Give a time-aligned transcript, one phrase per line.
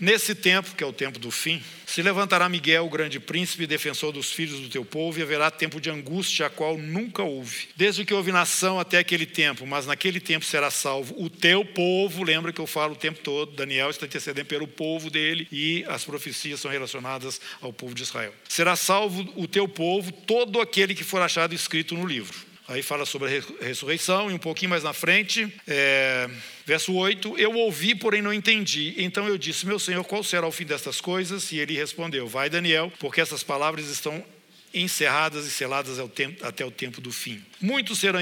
[0.00, 4.10] Nesse tempo, que é o tempo do fim, se levantará Miguel, o grande príncipe defensor
[4.10, 7.68] dos filhos do teu povo, e haverá tempo de angústia, a qual nunca houve.
[7.76, 12.24] Desde que houve nação até aquele tempo, mas naquele tempo será salvo o teu povo.
[12.24, 16.02] Lembra que eu falo o tempo todo, Daniel está intercedendo pelo povo dele, e as
[16.02, 18.34] profecias são relacionadas ao povo de Israel.
[18.48, 22.53] Será salvo o teu povo, todo aquele que for achado escrito no livro.
[22.66, 26.30] Aí fala sobre a ressurreição, e um pouquinho mais na frente, é,
[26.64, 28.94] verso 8: Eu ouvi, porém não entendi.
[28.96, 31.52] Então eu disse: Meu senhor, qual será o fim destas coisas?
[31.52, 34.24] E ele respondeu: Vai, Daniel, porque essas palavras estão
[34.74, 35.98] encerradas e seladas
[36.42, 37.42] até o tempo do fim.
[37.60, 38.20] Muitos serão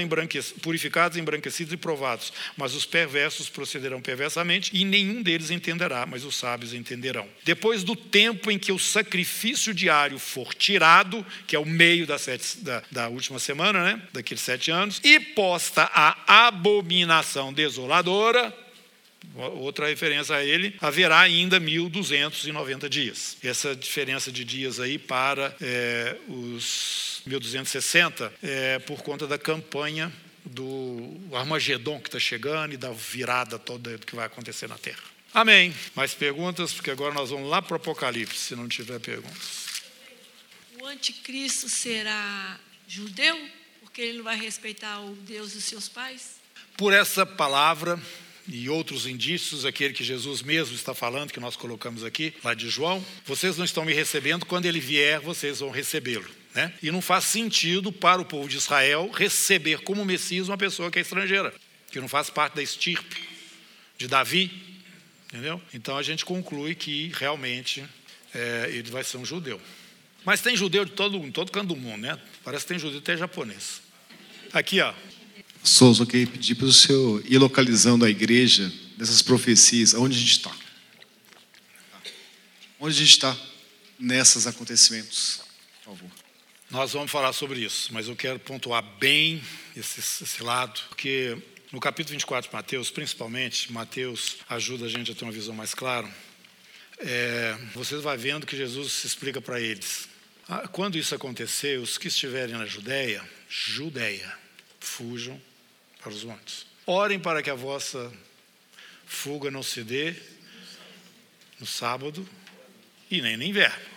[0.61, 6.35] purificados, embranquecidos e provados, mas os perversos procederão perversamente e nenhum deles entenderá, mas os
[6.35, 7.27] sábios entenderão.
[7.43, 12.17] Depois do tempo em que o sacrifício diário for tirado, que é o meio da,
[12.17, 18.62] sete, da, da última semana, né, daqueles sete anos, e posta a abominação desoladora,
[19.35, 23.37] outra referência a ele, haverá ainda 1.290 dias.
[23.43, 30.11] Essa diferença de dias aí para é, os 1.260 é por conta da campanha
[30.45, 35.03] do Armagedon que está chegando e da virada toda que vai acontecer na Terra.
[35.33, 35.73] Amém.
[35.95, 36.73] Mais perguntas?
[36.73, 39.63] Porque agora nós vamos lá para o Apocalipse, se não tiver perguntas.
[40.79, 43.39] O anticristo será judeu?
[43.79, 46.35] Porque ele não vai respeitar o Deus dos seus pais?
[46.77, 47.99] Por essa palavra,
[48.47, 52.69] e outros indícios, aquele que Jesus mesmo está falando, que nós colocamos aqui, lá de
[52.69, 56.29] João, vocês não estão me recebendo, quando ele vier, vocês vão recebê-lo.
[56.53, 56.71] Né?
[56.83, 60.99] E não faz sentido para o povo de Israel receber como Messias uma pessoa que
[60.99, 61.53] é estrangeira,
[61.91, 63.21] que não faz parte da estirpe
[63.97, 64.51] de Davi,
[65.27, 65.61] entendeu?
[65.73, 67.83] Então a gente conclui que realmente
[68.33, 69.59] é, ele vai ser um judeu.
[70.25, 72.19] Mas tem judeu de todo, em todo canto do mundo, né?
[72.43, 73.81] Parece que tem judeu até japonês.
[74.53, 74.93] Aqui, ó,
[75.63, 80.19] Souza, eu queria pedir para o senhor ir localizando a igreja dessas profecias, onde a
[80.19, 80.51] gente está.
[82.77, 83.37] Onde a gente está
[83.97, 85.39] nesses acontecimentos,
[85.81, 86.11] por favor.
[86.69, 89.41] Nós vamos falar sobre isso, mas eu quero pontuar bem
[89.73, 91.37] esse, esse lado, porque
[91.71, 95.73] no capítulo 24 de Mateus, principalmente, Mateus ajuda a gente a ter uma visão mais
[95.73, 96.13] clara.
[96.97, 100.09] É, vão vendo que Jesus se explica para eles.
[100.49, 104.37] Ah, quando isso acontecer, os que estiverem na Judéia, Judéia,
[104.81, 105.41] fujam
[106.03, 106.65] para os montes.
[106.85, 108.11] Orem para que a vossa
[109.05, 110.13] fuga não se dê
[111.59, 112.27] no sábado
[113.09, 113.93] e nem no inverno.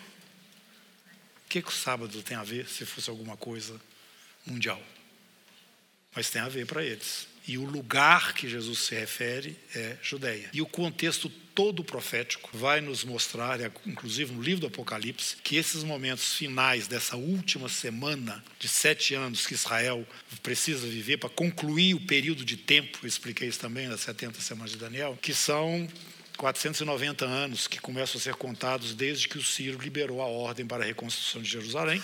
[1.45, 3.81] O que, que o sábado tem a ver se fosse alguma coisa
[4.47, 4.81] mundial?
[6.15, 7.27] Mas tem a ver para eles.
[7.47, 10.51] E o lugar que Jesus se refere é Judéia.
[10.53, 15.85] E o contexto todo profético vai nos mostrar, inclusive no livro do Apocalipse, que esses
[15.85, 20.07] momentos finais dessa última semana de sete anos que Israel
[20.43, 24.73] precisa viver para concluir o período de tempo, eu expliquei isso também nas 70 semanas
[24.73, 25.89] de Daniel, que são
[26.37, 30.83] 490 anos que começam a ser contados desde que o Ciro liberou a ordem para
[30.83, 32.03] a reconstrução de Jerusalém.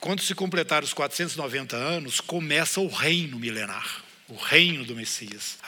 [0.00, 5.58] Quando se completar os 490 anos, começa o reino milenar o reino do Messias.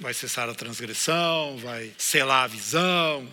[0.00, 3.28] vai cessar a transgressão, vai selar a visão.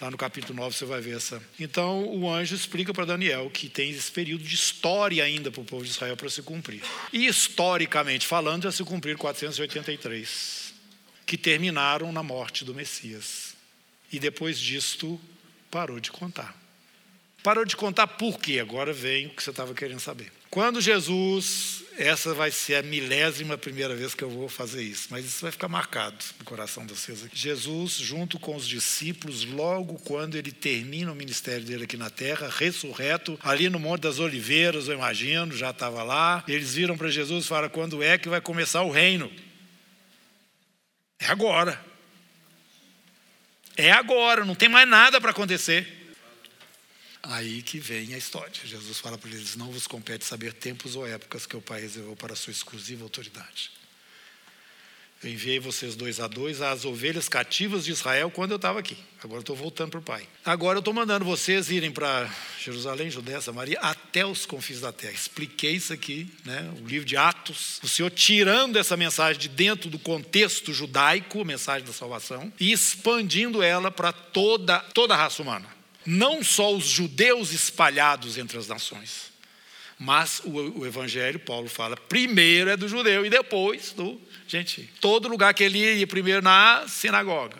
[0.00, 1.40] Lá no capítulo 9 você vai ver essa.
[1.58, 5.64] Então o anjo explica para Daniel que tem esse período de história ainda para o
[5.64, 6.82] povo de Israel para se cumprir.
[7.12, 10.74] E historicamente falando, já se cumpriram 483,
[11.24, 13.54] que terminaram na morte do Messias.
[14.12, 15.20] E depois disto,
[15.70, 16.54] parou de contar.
[17.42, 18.58] Parou de contar por quê?
[18.58, 20.32] Agora vem o que você estava querendo saber.
[20.50, 25.24] Quando Jesus essa vai ser a milésima primeira vez que eu vou fazer isso, mas
[25.24, 27.24] isso vai ficar marcado no coração de vocês.
[27.32, 32.48] Jesus, junto com os discípulos, logo quando ele termina o ministério dele aqui na terra,
[32.48, 37.44] ressurreto, ali no Monte das Oliveiras, eu imagino, já estava lá, eles viram para Jesus
[37.44, 39.30] e falaram: quando é que vai começar o reino?
[41.18, 41.82] É agora.
[43.76, 46.01] É agora, não tem mais nada para acontecer.
[47.22, 48.52] Aí que vem a história.
[48.64, 52.16] Jesus fala para eles: Não vos compete saber tempos ou épocas que o Pai reservou
[52.16, 53.70] para a sua exclusiva autoridade.
[55.22, 58.96] Eu enviei vocês dois a dois às ovelhas cativas de Israel quando eu estava aqui.
[59.22, 60.26] Agora eu estou voltando para o Pai.
[60.44, 62.28] Agora eu estou mandando vocês irem para
[62.60, 65.12] Jerusalém, Judéia, Samaria, até os confins da terra.
[65.12, 66.74] Expliquei isso aqui, né?
[66.76, 67.78] o livro de Atos.
[67.84, 72.72] O Senhor tirando essa mensagem de dentro do contexto judaico, a mensagem da salvação, e
[72.72, 78.68] expandindo ela para toda, toda a raça humana não só os judeus espalhados entre as
[78.68, 79.32] nações,
[79.98, 84.88] mas o, o, evangelho, Paulo fala, primeiro é do judeu e depois do gentil.
[85.00, 87.56] Todo lugar que ele ia, ia primeiro na sinagoga.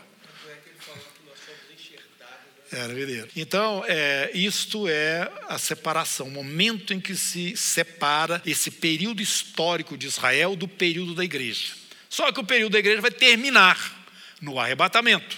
[2.73, 3.29] Era evidente.
[3.37, 9.97] Então, é, isto é a separação, o momento em que se separa esse período histórico
[9.97, 11.75] de Israel do período da igreja.
[12.09, 14.07] Só que o período da igreja vai terminar
[14.41, 15.37] no arrebatamento.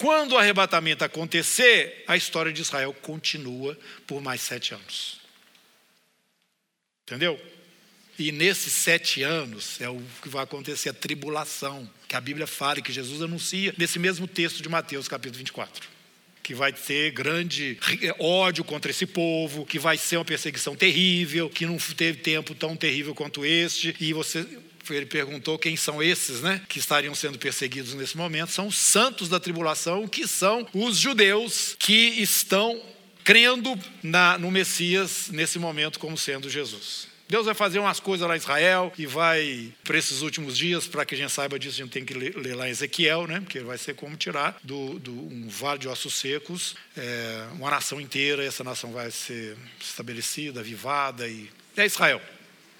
[0.00, 5.20] Quando o arrebatamento acontecer, a história de Israel continua por mais sete anos.
[7.02, 7.38] Entendeu?
[8.18, 12.78] E nesses sete anos é o que vai acontecer a tribulação, que a Bíblia fala
[12.78, 16.00] e que Jesus anuncia nesse mesmo texto de Mateus, capítulo 24
[16.42, 17.78] que vai ter grande
[18.18, 22.74] ódio contra esse povo, que vai ser uma perseguição terrível, que não teve tempo tão
[22.74, 23.94] terrível quanto este.
[24.00, 24.44] E você
[24.88, 28.50] ele perguntou quem são esses, né, que estariam sendo perseguidos nesse momento.
[28.50, 32.80] São os santos da tribulação, que são os judeus que estão
[33.24, 37.10] crendo na, no Messias nesse momento como sendo Jesus.
[37.30, 41.04] Deus vai fazer umas coisas lá em Israel e vai, para esses últimos dias, para
[41.04, 43.38] que a gente saiba disso, a gente tem que ler, ler lá em Ezequiel, né?
[43.38, 48.00] porque vai ser como tirar do, do um vale de ossos secos é, uma nação
[48.00, 52.20] inteira, essa nação vai ser estabelecida, avivada, e é Israel,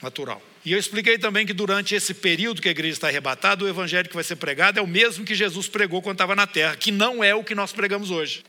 [0.02, 0.42] natural.
[0.64, 4.08] E eu expliquei também que durante esse período que a igreja está arrebatada, o evangelho
[4.08, 6.92] que vai ser pregado é o mesmo que Jesus pregou quando estava na terra, que
[6.92, 8.44] não é o que nós pregamos hoje.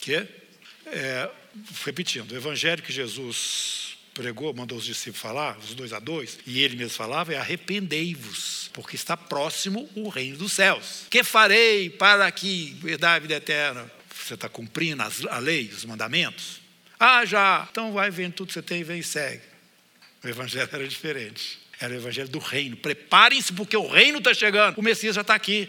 [0.00, 0.26] Que?
[0.86, 1.28] É,
[1.84, 6.62] repetindo, o evangelho que Jesus pregou, mandou os discípulos falar, os dois a dois, e
[6.62, 11.04] ele mesmo falava, é arrependei-vos, porque está próximo o reino dos céus.
[11.10, 13.90] Que farei para que herdar a vida eterna?
[14.14, 16.60] Você está cumprindo as, a lei, os mandamentos?
[16.98, 17.66] Ah, já.
[17.70, 19.49] Então vai vendo tudo que você tem e vem e segue.
[20.22, 21.58] O evangelho era diferente.
[21.80, 22.76] Era o evangelho do reino.
[22.76, 24.78] Preparem-se porque o reino está chegando.
[24.78, 25.68] O Messias já está aqui.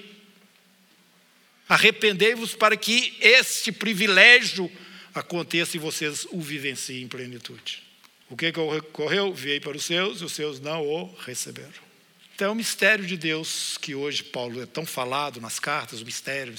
[1.70, 4.70] Arrependei-vos para que este privilégio
[5.16, 7.82] aconteça e vocês o vivenciem em plenitude.
[8.30, 9.34] O que ocorreu?
[9.34, 11.92] Viei para os seus e os seus não o receberam.
[12.36, 16.06] Então é o mistério de Deus que hoje Paulo é tão falado nas cartas, o
[16.06, 16.54] mistério,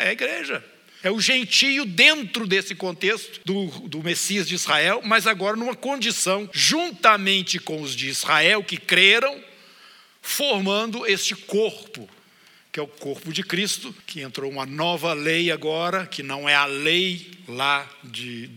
[0.00, 0.64] é a igreja.
[1.02, 6.48] É o gentio dentro desse contexto do, do Messias de Israel, mas agora numa condição,
[6.52, 9.40] juntamente com os de Israel que creram,
[10.20, 12.08] formando este corpo,
[12.72, 16.54] que é o corpo de Cristo, que entrou uma nova lei agora, que não é
[16.54, 18.50] a lei lá de,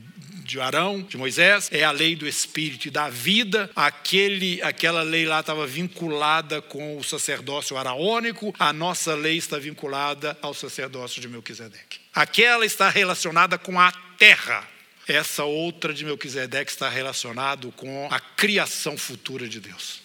[0.51, 3.71] de Arão, de Moisés, é a lei do Espírito e da vida.
[3.74, 10.38] Aquele, aquela lei lá estava vinculada com o sacerdócio araônico, a nossa lei está vinculada
[10.42, 12.01] ao sacerdócio de Melquisedeque.
[12.13, 14.68] Aquela está relacionada com a terra.
[15.07, 20.01] Essa outra de Melquisedeque está relacionado com a criação futura de Deus.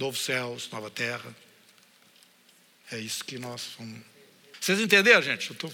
[0.00, 1.34] Novos céus, nova terra.
[2.90, 4.00] É isso que nós vamos.
[4.60, 5.50] Vocês entenderam, gente?
[5.50, 5.72] Eu estou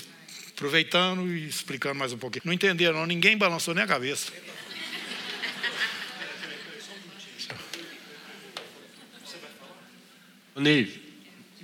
[0.54, 2.42] aproveitando e explicando mais um pouquinho.
[2.46, 3.06] Não entenderam, não?
[3.06, 4.32] ninguém balançou nem a cabeça.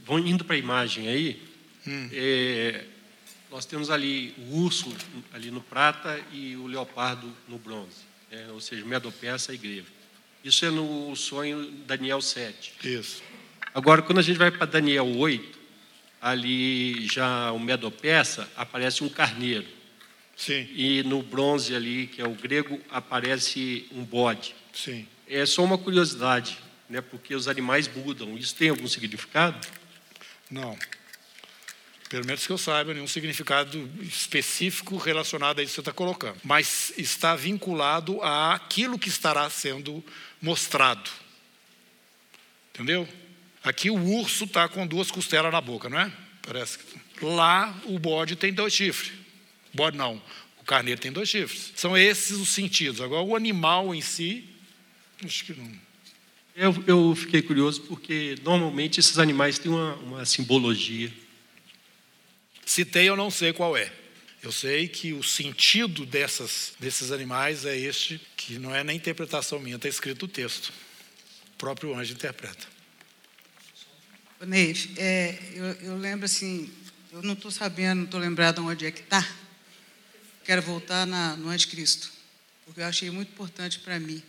[0.04, 1.40] Vão indo para a imagem aí.
[1.86, 2.08] Hum.
[2.12, 2.84] É,
[3.48, 4.92] nós temos ali o urso
[5.32, 9.86] ali no prata e o leopardo no bronze, é, ou seja, medopeça e greve.
[10.42, 12.74] Isso é no sonho Daniel 7.
[12.82, 13.22] Isso.
[13.72, 15.59] Agora, quando a gente vai para Daniel 8,
[16.20, 19.66] ali já o medopeça, aparece um carneiro.
[20.36, 20.68] Sim.
[20.74, 24.54] E no bronze ali, que é o grego, aparece um bode.
[24.72, 25.06] Sim.
[25.28, 26.58] É só uma curiosidade,
[26.88, 27.00] né?
[27.00, 28.36] Porque os animais mudam.
[28.36, 29.66] Isso tem algum significado?
[30.50, 30.76] Não.
[32.08, 36.38] Pelo menos que eu saiba, nenhum significado específico relacionado a isso que você está colocando.
[36.42, 40.04] Mas está vinculado àquilo que estará sendo
[40.42, 41.08] mostrado.
[42.74, 43.08] Entendeu?
[43.62, 46.12] Aqui o urso está com duas costelas na boca, não é?
[46.42, 47.24] Parece que.
[47.24, 49.12] Lá o bode tem dois chifres.
[49.74, 50.20] Bode não,
[50.58, 51.72] o carneiro tem dois chifres.
[51.76, 53.00] São esses os sentidos.
[53.00, 54.48] Agora o animal em si,
[55.24, 55.70] acho que não.
[56.56, 61.12] Eu, eu fiquei curioso porque normalmente esses animais têm uma, uma simbologia.
[62.90, 63.92] Tem, eu não sei qual é.
[64.42, 69.60] Eu sei que o sentido dessas, desses animais é este, que não é nem interpretação
[69.60, 70.72] minha, está escrito o texto.
[71.54, 72.66] O próprio anjo interpreta.
[74.46, 76.72] Neide, é, eu, eu, lembro assim,
[77.12, 79.26] eu não estou sabendo, não estou lembrado onde é que está.
[80.44, 82.10] Quero voltar na, no anticristo,
[82.64, 84.22] porque eu achei muito importante para mim.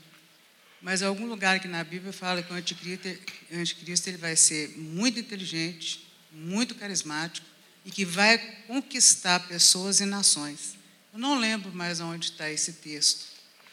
[0.81, 3.07] Mas algum lugar aqui na Bíblia fala que o anticristo,
[3.51, 7.47] o anticristo ele vai ser muito inteligente, muito carismático
[7.85, 8.37] e que vai
[8.67, 10.75] conquistar pessoas e nações.
[11.13, 13.27] Eu não lembro mais onde está esse texto,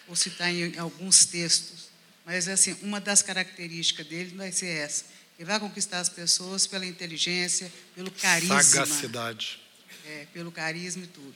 [0.07, 1.89] ou se está em alguns textos,
[2.25, 6.85] mas assim, uma das características dele vai ser essa e vai conquistar as pessoas pela
[6.85, 8.63] inteligência, pelo carisma.
[8.63, 9.61] Sagacidade.
[10.07, 11.35] É, pelo carisma e tudo.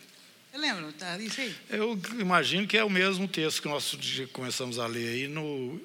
[0.51, 1.55] Você lembra, tá isso aí?
[1.71, 3.97] Eu imagino que é o mesmo texto que nós
[4.33, 5.81] começamos a ler aí no.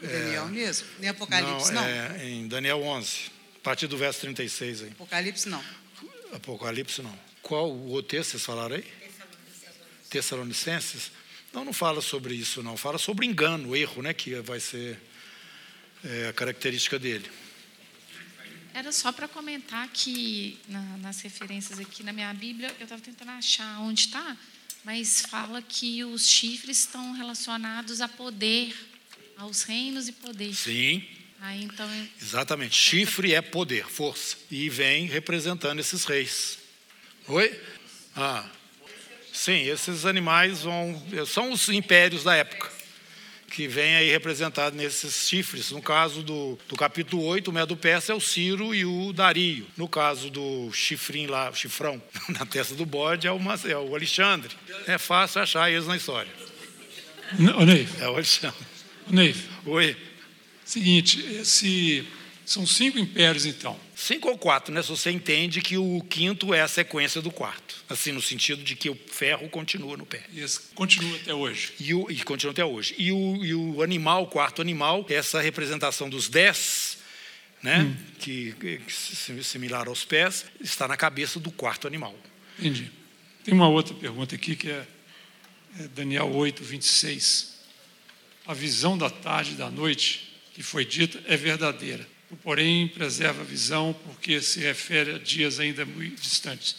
[0.00, 0.86] Daniel é, mesmo?
[0.98, 1.82] Nem Apocalipse, não?
[1.82, 1.88] não.
[1.88, 4.90] É, em Daniel 11, a partir do verso 36 aí.
[4.90, 5.64] Apocalipse, não.
[6.32, 7.18] Apocalipse, não.
[7.42, 8.84] Qual o texto vocês falaram aí?
[10.08, 11.10] Tessalonicenses?
[11.52, 12.76] Não, não fala sobre isso, não.
[12.76, 14.14] Fala sobre engano, erro, né?
[14.14, 15.00] Que vai ser
[16.04, 17.30] é a característica dele.
[18.72, 23.32] Era só para comentar que na, nas referências aqui na minha Bíblia, eu estava tentando
[23.32, 24.36] achar onde está,
[24.84, 28.74] mas fala que os chifres estão relacionados a poder,
[29.36, 30.54] aos reinos e poder.
[30.54, 31.04] Sim.
[31.40, 31.88] Aí, então,
[32.20, 32.74] Exatamente.
[32.74, 34.36] Chifre é poder, força.
[34.50, 36.58] E vem representando esses reis.
[37.26, 37.60] Oi?
[38.14, 38.48] Ah.
[39.32, 41.02] Sim, esses animais vão.
[41.26, 42.70] São os impérios da época.
[43.50, 45.70] Que vem aí representado nesses chifres.
[45.72, 49.66] No caso do, do capítulo 8, o Medo Persa é o Ciro e o Dario.
[49.76, 53.94] No caso do chifrinho lá, o chifrão, na testa do bode, é o, é o
[53.94, 54.54] Alexandre.
[54.86, 56.30] É fácil achar eles na história.
[57.58, 58.00] Ô, Neif.
[58.00, 58.66] É o Alexandre.
[59.08, 59.48] Ô, Neif.
[59.66, 59.96] Oi.
[60.64, 62.06] Seguinte, esse,
[62.46, 63.76] são cinco impérios, então.
[64.00, 64.80] Cinco ou quatro, né?
[64.82, 67.84] Se você entende que o quinto é a sequência do quarto.
[67.86, 70.24] Assim, no sentido de que o ferro continua no pé.
[70.32, 71.74] E esse continua até hoje.
[71.78, 72.94] E, o, e continua até hoje.
[72.96, 76.96] E o, e o animal, o quarto animal, essa representação dos dez,
[77.62, 77.80] né?
[77.80, 77.96] Hum.
[78.18, 78.90] Que, que
[79.44, 82.18] similar aos pés, está na cabeça do quarto animal.
[82.58, 82.90] Entendi.
[83.44, 84.86] Tem uma outra pergunta aqui que é,
[85.78, 87.60] é Daniel 8, 26.
[88.46, 92.08] A visão da tarde e da noite que foi dita é verdadeira.
[92.36, 96.76] Porém, preserva a visão porque se refere a dias ainda muito distantes.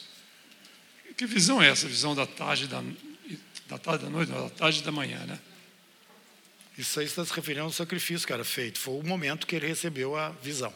[1.18, 1.88] Que visão é essa?
[1.88, 2.82] Visão da tarde da,
[3.68, 5.40] da tarde da noite, não, da tarde da manhã, né?
[6.78, 8.80] Isso aí está se referindo ao sacrifício que era feito.
[8.80, 10.74] Foi o momento que ele recebeu a visão.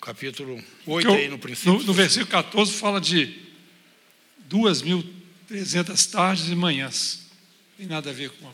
[0.00, 1.72] Capítulo 8 eu, aí no princípio.
[1.74, 3.40] No, no versículo 14 fala de
[4.48, 7.30] 2.300 tardes e manhãs.
[7.78, 8.52] Tem nada a ver com a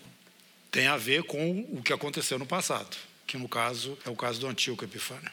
[0.71, 2.97] tem a ver com o que aconteceu no passado,
[3.29, 5.31] que no caso é o caso do Antíoco Epifânio.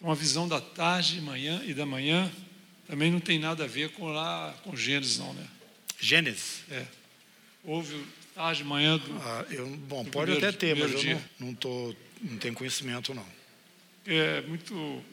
[0.00, 2.32] Uma visão da tarde e manhã e da manhã
[2.88, 5.46] também não tem nada a ver com lá com Gênesis não, né?
[6.00, 6.62] Gênesis.
[6.70, 6.86] É.
[7.62, 9.12] Houve tarde e manhã do.
[9.18, 13.12] Ah, eu, bom, pode primeiro, até ter, mas eu não, não, tô, não tenho conhecimento
[13.12, 13.26] não.
[14.06, 15.04] É muito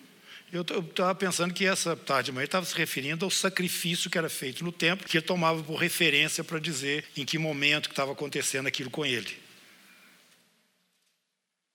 [0.51, 4.29] eu estava pensando que essa tarde de manhã estava se referindo ao sacrifício que era
[4.29, 8.13] feito no templo, que ele tomava por referência para dizer em que momento que estava
[8.13, 9.46] acontecendo aquilo com ele.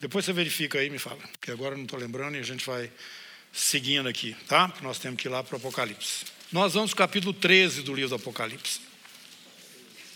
[0.03, 2.67] Depois você verifica aí e me fala, porque agora não estou lembrando e a gente
[2.67, 2.91] vai
[3.53, 4.67] seguindo aqui, tá?
[4.67, 6.25] Porque nós temos que ir lá para o Apocalipse.
[6.51, 8.81] Nós vamos para o capítulo 13 do livro do Apocalipse.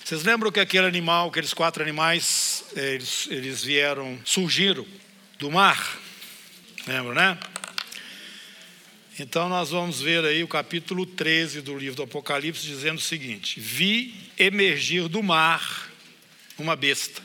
[0.04, 4.84] Vocês lembram que aquele animal, aqueles quatro animais, eles, eles vieram, surgiram
[5.38, 6.00] do mar?
[6.84, 7.38] Lembram, né?
[9.20, 13.60] Então nós vamos ver aí o capítulo 13 do livro do Apocalipse dizendo o seguinte:
[13.60, 15.92] Vi emergir do mar
[16.58, 17.22] uma besta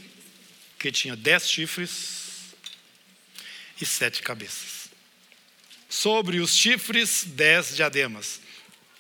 [0.77, 2.20] que tinha dez chifres
[3.81, 4.89] e sete cabeças.
[5.89, 8.39] Sobre os chifres, dez diademas.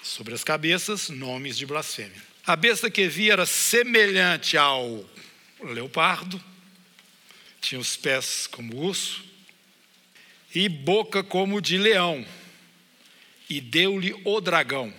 [0.03, 2.21] Sobre as cabeças, nomes de blasfêmia.
[2.45, 5.07] A besta que vi era semelhante ao
[5.63, 6.43] leopardo,
[7.61, 9.23] tinha os pés como urso
[10.53, 12.25] e boca como de leão
[13.47, 14.93] e deu-lhe o dragão,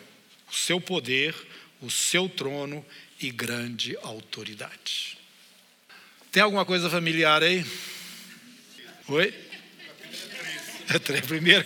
[0.48, 1.34] o seu poder,
[1.80, 2.84] o seu trono
[3.20, 5.18] e grande autoridade.
[6.30, 7.66] Tem alguma coisa familiar aí?
[9.08, 9.51] Oi?
[10.94, 11.64] É primeiro?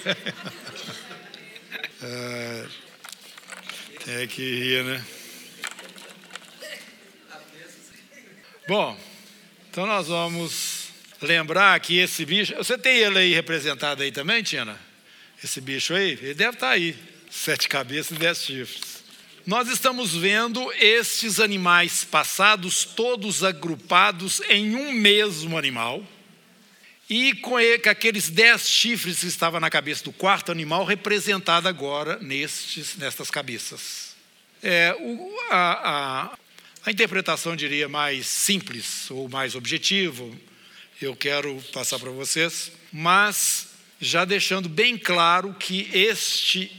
[2.02, 2.66] É,
[4.04, 5.04] tem que rir, né?
[8.68, 8.96] Bom,
[9.68, 10.90] então nós vamos
[11.20, 12.54] lembrar que esse bicho.
[12.56, 14.78] Você tem ele aí representado aí também, Tina?
[15.42, 16.96] Esse bicho aí, ele deve estar aí.
[17.28, 19.04] Sete cabeças e dez chifres.
[19.44, 26.04] Nós estamos vendo estes animais passados todos agrupados em um mesmo animal.
[27.08, 32.96] E com aqueles dez chifres que estavam na cabeça do quarto animal, representado agora nestes,
[32.96, 34.16] nestas cabeças.
[34.60, 36.38] É, o, a, a,
[36.84, 40.28] a interpretação, diria, mais simples ou mais objetiva,
[41.00, 43.68] eu quero passar para vocês, mas
[44.00, 46.72] já deixando bem claro que este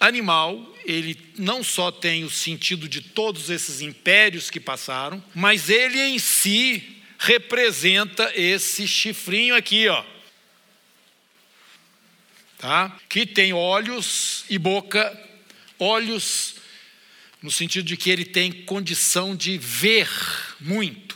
[0.00, 6.00] animal, ele não só tem o sentido de todos esses impérios que passaram, mas ele
[6.00, 6.93] em si
[7.24, 10.04] representa esse chifrinho aqui, ó.
[12.58, 12.96] Tá?
[13.08, 15.12] Que tem olhos e boca,
[15.78, 16.56] olhos
[17.42, 20.08] no sentido de que ele tem condição de ver
[20.60, 21.14] muito.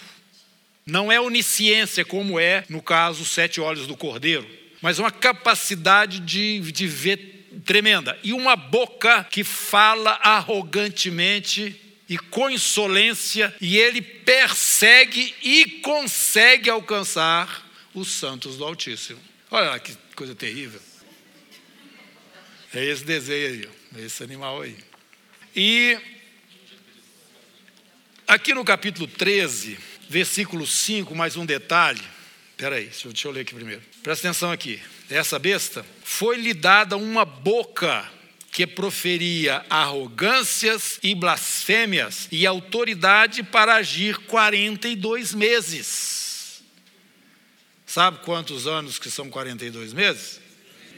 [0.84, 6.20] Não é onisciência como é no caso os sete olhos do cordeiro mas uma capacidade
[6.20, 8.18] de, de ver tremenda.
[8.22, 11.76] E uma boca que fala arrogantemente
[12.08, 19.20] e com insolência, e ele persegue e consegue alcançar os santos do Altíssimo.
[19.50, 20.80] Olha lá que coisa terrível.
[22.72, 24.76] É esse desenho aí, esse animal aí.
[25.54, 25.98] E
[28.26, 32.02] aqui no capítulo 13, versículo 5, mais um detalhe.
[32.50, 33.82] Espera aí, deixa eu ler aqui primeiro.
[34.02, 34.80] Presta atenção aqui.
[35.10, 38.10] essa besta, foi-lhe dada uma boca
[38.50, 46.62] que proferia arrogâncias e blasfêmias e autoridade para agir 42 meses.
[47.86, 50.40] Sabe quantos anos que são 42 meses?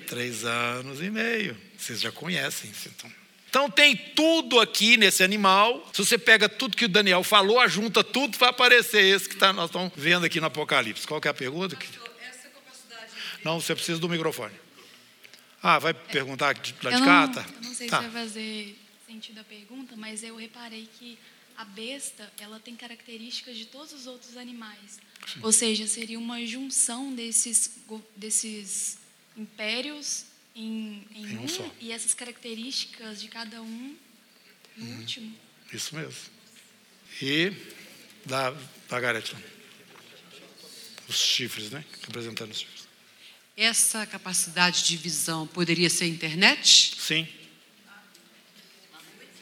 [0.07, 1.57] Três anos e meio.
[1.77, 3.11] Vocês já conhecem isso, então.
[3.49, 5.89] Então tem tudo aqui nesse animal.
[5.93, 9.53] Se você pega tudo que o Daniel falou, ajunta tudo, vai aparecer esse que tá,
[9.53, 11.07] nós estamos vendo aqui no Apocalipse.
[11.07, 11.77] Qual que é a pergunta?
[13.45, 14.55] Não, você precisa do microfone.
[15.63, 17.27] Ah, vai perguntar lá de Eu cá?
[17.27, 17.47] não, Tá.
[17.57, 18.03] eu não sei Tá.
[18.03, 21.19] se vai fazer sentido a pergunta, mas eu reparei que
[21.57, 24.99] a besta ela tem características de todos os outros animais.
[25.43, 27.79] Ou seja, seria uma junção desses,
[28.17, 28.99] desses
[29.37, 30.25] impérios
[30.57, 31.71] em, em Em um um, só.
[31.81, 33.97] e essas características de cada um
[34.77, 34.99] no Uhum.
[34.99, 35.37] último.
[35.73, 36.15] Isso mesmo.
[37.21, 37.53] E
[38.25, 38.51] da,
[38.89, 39.35] da Gareth.
[41.09, 41.85] Os chifres, né?
[42.03, 42.80] Representando os chifres.
[43.57, 46.95] Essa capacidade de visão poderia ser internet?
[46.99, 47.29] Sim.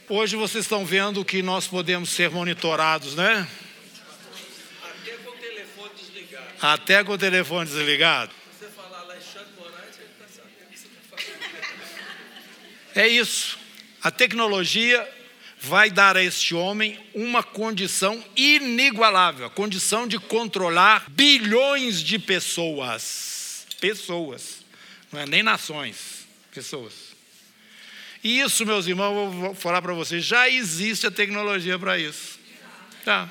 [0.09, 3.47] Hoje vocês estão vendo que nós podemos ser monitorados, né?
[4.91, 6.47] Até com o telefone desligado.
[6.61, 8.33] Até com o telefone desligado.
[8.59, 12.97] Você falar Alexandre Moraes, ele está sabendo que você está falando.
[12.97, 13.59] É isso.
[14.03, 15.07] A tecnologia
[15.61, 23.38] vai dar a este homem uma condição inigualável, a condição de controlar bilhões de pessoas.
[23.81, 24.61] Pessoas.
[25.13, 26.93] Não é nem nações, pessoas.
[28.23, 32.39] E isso, meus irmãos, eu vou falar para vocês, já existe a tecnologia para isso.
[33.05, 33.31] Tá.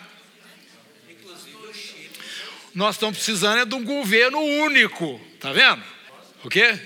[2.73, 5.83] Nós estamos precisando é de um governo único, tá vendo?
[6.43, 6.79] O quê?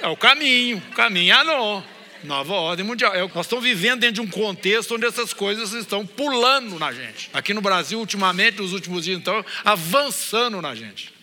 [0.00, 1.82] É o caminho, o caminho é nó.
[2.22, 3.14] Nova ordem mundial.
[3.14, 7.30] É, nós estamos vivendo dentro de um contexto onde essas coisas estão pulando na gente.
[7.32, 11.15] Aqui no Brasil, ultimamente, nos últimos dias, então, avançando na gente.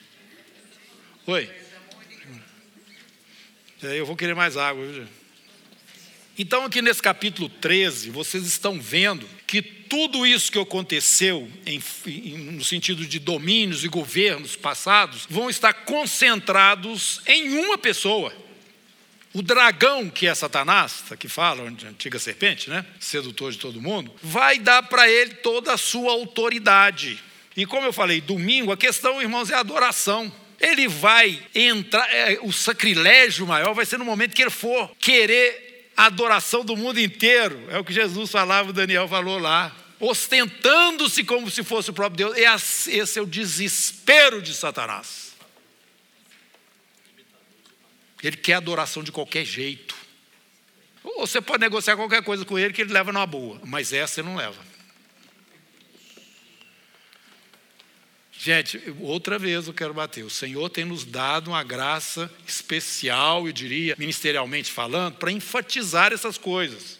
[1.25, 1.50] Oi.
[3.82, 5.06] É, eu vou querer mais água, viu?
[6.38, 12.38] Então, aqui nesse capítulo 13, vocês estão vendo que tudo isso que aconteceu, em- em-
[12.51, 18.33] no sentido de domínios e governos passados, vão estar concentrados em uma pessoa.
[19.31, 22.86] O dragão, que é Satanás, que fala, antiga serpente, né?
[23.00, 27.20] Sedutor de todo mundo, vai dar para ele toda a sua autoridade.
[27.55, 30.33] E como eu falei, domingo, a questão, irmãos, é adoração.
[30.66, 35.92] Ele vai entrar, é, o sacrilégio maior vai ser no momento que ele for querer
[35.98, 37.68] a adoração do mundo inteiro.
[37.70, 39.76] É o que Jesus falava, o Daniel falou lá.
[40.00, 42.46] Ostentando-se como se fosse o próprio Deus.
[42.48, 45.34] As- Esse é o desespero de Satanás.
[48.24, 49.94] Ele quer adoração de qualquer jeito.
[51.04, 54.22] Ou você pode negociar qualquer coisa com ele que ele leva numa boa, mas essa
[54.22, 54.56] ele não leva.
[58.44, 60.22] Gente, outra vez eu quero bater.
[60.22, 66.38] O Senhor tem nos dado uma graça especial, eu diria, ministerialmente falando, para enfatizar essas
[66.38, 67.00] coisas.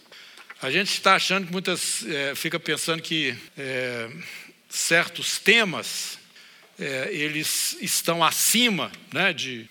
[0.62, 2.06] A gente está achando que muitas.
[2.06, 4.10] eh, fica pensando que eh,
[4.70, 6.18] certos temas
[6.80, 9.70] eh, eles estão acima, né, de,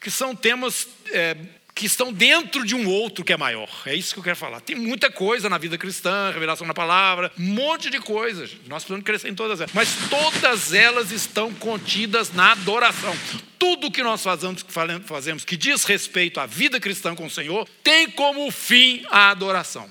[0.00, 1.36] que são temas eh,
[1.74, 3.68] que estão dentro de um outro que é maior.
[3.86, 4.60] É isso que eu quero falar.
[4.60, 8.50] Tem muita coisa na vida cristã, revelação na palavra, um monte de coisas.
[8.66, 9.72] Nós precisamos crescer em todas elas.
[9.72, 13.16] Mas todas elas estão contidas na adoração.
[13.58, 14.64] Tudo que nós fazemos,
[15.06, 19.88] fazemos que diz respeito à vida cristã com o Senhor tem como fim a adoração.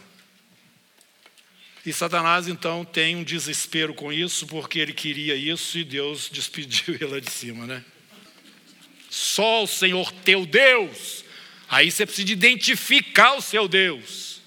[1.83, 6.93] E Satanás então tem um desespero com isso, porque ele queria isso e Deus despediu
[6.93, 7.83] ele lá de cima, né?
[9.09, 11.20] Só o Senhor teu Deus.
[11.71, 14.41] Aí você precisa identificar o seu Deus.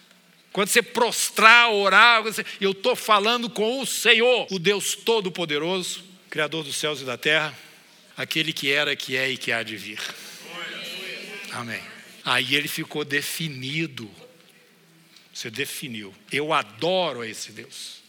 [0.53, 2.23] Quando você prostrar, orar,
[2.61, 7.59] eu estou falando com o Senhor, o Deus Todo-Poderoso, Criador dos céus e da terra,
[8.15, 9.99] aquele que era, que é e que há de vir.
[11.51, 11.81] Amém.
[12.23, 14.11] Aí ele ficou definido.
[15.33, 16.15] Você definiu.
[16.31, 18.04] Eu adoro esse Deus.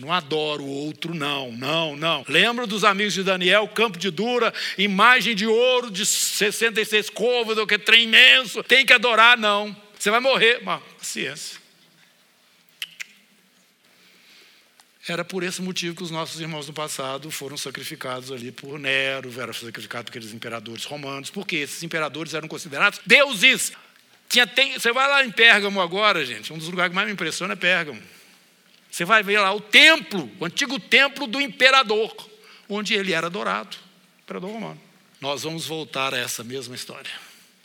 [0.00, 2.24] Não adoro o outro, não, não, não.
[2.26, 7.74] Lembra dos amigos de Daniel, campo de dura, imagem de ouro de 66 côvados, que
[7.74, 8.62] é trem imenso.
[8.62, 9.76] Tem que adorar, não.
[9.98, 10.60] Você vai morrer.
[10.62, 11.60] Mas, paciência.
[15.06, 19.30] Era por esse motivo que os nossos irmãos no passado foram sacrificados ali por Nero,
[19.38, 23.72] eram sacrificados por aqueles imperadores romanos, porque esses imperadores eram considerados deuses.
[24.30, 27.12] Tinha, tem, você vai lá em Pérgamo agora, gente, um dos lugares que mais me
[27.12, 28.00] impressiona é Pérgamo.
[28.90, 32.14] Você vai ver lá o templo, o antigo templo do imperador,
[32.68, 33.76] onde ele era adorado,
[34.22, 34.80] imperador romano.
[35.20, 37.10] Nós vamos voltar a essa mesma história.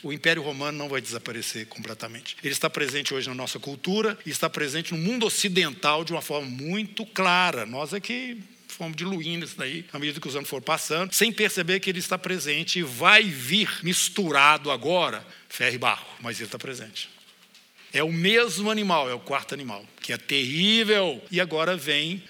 [0.02, 2.36] O Império Romano não vai desaparecer completamente.
[2.42, 6.20] Ele está presente hoje na nossa cultura e está presente no mundo ocidental de uma
[6.20, 7.64] forma muito clara.
[7.64, 11.32] Nós é que fomos diluindo isso daí, à medida que os anos foram passando, sem
[11.32, 16.46] perceber que ele está presente e vai vir misturado agora, ferro e barro, mas ele
[16.46, 17.08] está presente.
[17.96, 21.18] É o mesmo animal, é o quarto animal, que é terrível.
[21.30, 22.22] E agora vem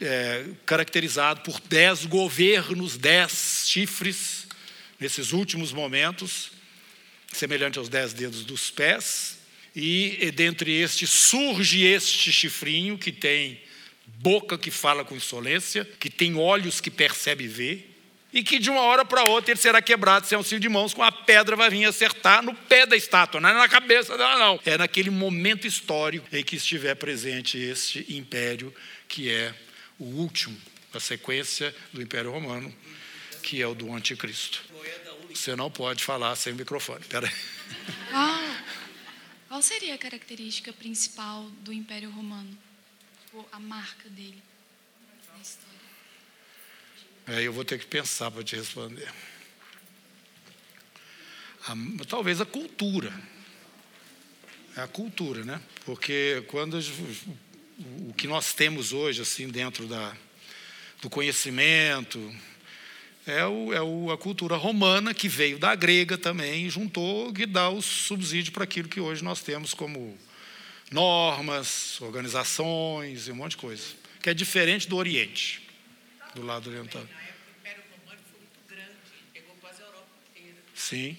[0.00, 4.46] é, caracterizado por dez governos, dez chifres,
[5.00, 6.52] nesses últimos momentos,
[7.32, 9.40] semelhante aos dez dedos dos pés.
[9.74, 13.60] E, e dentre estes surge este chifrinho que tem
[14.06, 17.84] boca que fala com insolência, que tem olhos que percebe vê,
[18.32, 21.02] e que de uma hora para outra ele será quebrado sem auxílio de mãos, com
[21.02, 24.60] a pedra vai vir acertar no pé da estátua, não é na cabeça dela, não.
[24.64, 28.74] É naquele momento histórico em que estiver presente este império,
[29.08, 29.54] que é
[29.98, 30.56] o último
[30.92, 32.74] da sequência do Império Romano,
[33.42, 34.62] que é o do Anticristo.
[35.32, 37.04] Você não pode falar sem microfone.
[37.04, 37.30] Peraí.
[38.10, 38.40] Qual,
[39.48, 42.58] qual seria a característica principal do Império Romano?
[43.52, 44.42] A marca dele?
[47.30, 49.08] É, eu vou ter que pensar para te responder.
[51.64, 51.76] A,
[52.08, 53.12] talvez a cultura.
[54.76, 55.60] É a cultura, né?
[55.84, 56.76] Porque quando
[58.08, 60.12] o que nós temos hoje, assim, dentro da,
[61.00, 62.34] do conhecimento,
[63.24, 67.46] é, o, é o, a cultura romana que veio da grega também e juntou que
[67.46, 70.18] dá o subsídio para aquilo que hoje nós temos como
[70.90, 73.84] normas, organizações e um monte de coisa.
[74.20, 75.69] Que é diferente do Oriente,
[76.34, 77.06] do lado oriental.
[80.74, 81.16] Sim.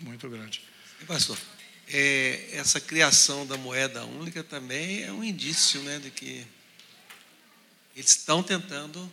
[0.00, 0.62] Muito grande.
[1.00, 1.38] E pastor,
[1.88, 6.46] é, essa criação da moeda única também é um indício né, de que
[7.94, 9.10] eles estão tentando,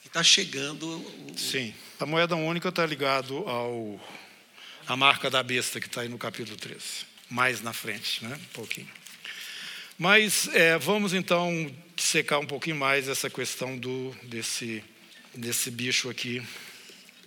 [0.00, 0.86] que está chegando.
[0.86, 1.38] O...
[1.38, 4.00] Sim, a moeda única está ligado ao
[4.86, 6.80] a marca da besta que está aí no capítulo 13,
[7.30, 8.34] mais na frente, né?
[8.34, 8.88] um pouquinho.
[9.98, 14.82] Mas é, vamos então secar um pouquinho mais essa questão do, desse,
[15.34, 16.42] desse bicho aqui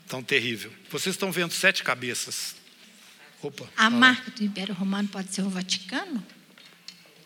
[0.07, 0.71] tão terrível.
[0.89, 2.55] Vocês estão vendo sete cabeças.
[3.41, 3.69] Opa.
[3.77, 6.25] A marca do Império Romano pode ser o Vaticano?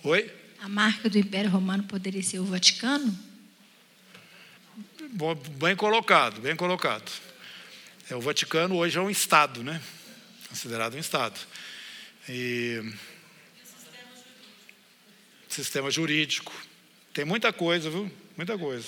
[0.04, 0.32] Oi?
[0.62, 3.18] A marca do Império Romano poderia ser o Vaticano?
[5.58, 7.10] Bem colocado, bem colocado.
[8.10, 9.82] É, o Vaticano hoje é um Estado, né?
[10.50, 11.40] Considerado um Estado.
[12.28, 12.84] E...
[15.60, 16.54] Sistema jurídico.
[17.14, 18.10] Tem muita coisa, viu?
[18.38, 18.88] Muita coisa.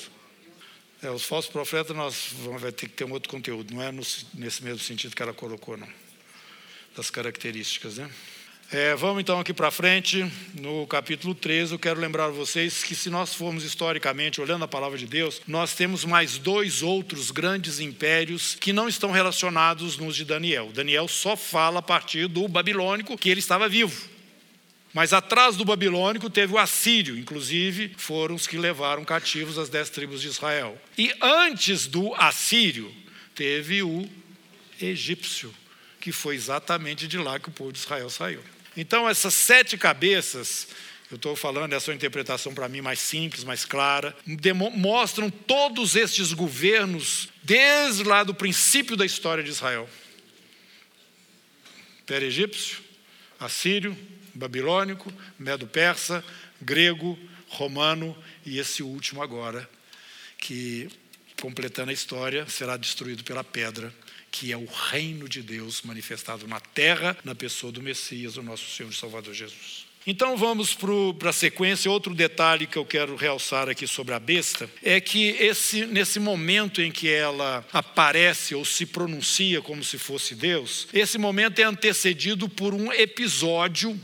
[1.04, 4.02] É, os falsos profetas nós vamos ter que ter um outro conteúdo, não é no,
[4.34, 5.90] nesse mesmo sentido que ela colocou, não.
[6.96, 8.10] Das características, né?
[8.72, 12.96] É, vamos então aqui para frente, no capítulo 13, eu quero lembrar a vocês que
[12.96, 17.82] se nós formos historicamente olhando a palavra de Deus, nós temos mais dois outros grandes
[17.82, 20.72] impérios que não estão relacionados nos de Daniel.
[20.74, 24.11] Daniel só fala a partir do babilônico que ele estava vivo.
[24.94, 29.90] Mas atrás do babilônico teve o assírio, inclusive foram os que levaram cativos as dez
[29.90, 30.78] tribos de Israel.
[30.98, 32.94] E antes do assírio
[33.34, 34.10] teve o
[34.82, 35.54] egípcio,
[36.00, 38.44] que foi exatamente de lá que o povo de Israel saiu.
[38.76, 40.68] Então essas sete cabeças,
[41.10, 44.16] eu estou falando, essa é uma interpretação para mim mais simples, mais clara,
[44.76, 49.90] mostram todos estes governos desde lá do princípio da história de Israel.
[52.02, 52.80] Império egípcio,
[53.40, 53.98] assírio,
[54.42, 56.24] babilônico, medo-persa,
[56.62, 59.70] grego, romano e esse último agora,
[60.38, 60.90] que,
[61.40, 63.94] completando a história, será destruído pela pedra,
[64.32, 68.70] que é o reino de Deus manifestado na terra, na pessoa do Messias, o nosso
[68.70, 69.92] Senhor e Salvador Jesus.
[70.08, 70.76] Então vamos
[71.20, 71.92] para a sequência.
[71.92, 76.82] Outro detalhe que eu quero realçar aqui sobre a besta é que esse, nesse momento
[76.82, 82.50] em que ela aparece ou se pronuncia como se fosse Deus, esse momento é antecedido
[82.50, 84.00] por um episódio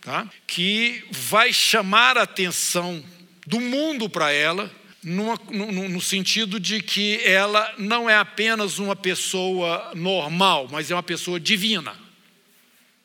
[0.00, 0.28] tá?
[0.46, 3.04] que vai chamar a atenção
[3.46, 4.70] do mundo para ela,
[5.02, 10.94] numa, no, no, sentido de que ela não é apenas uma pessoa normal, mas é
[10.94, 11.96] uma pessoa divina.